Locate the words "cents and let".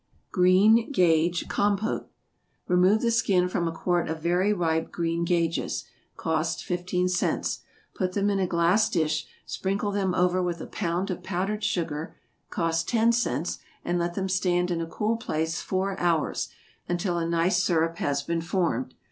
13.11-14.15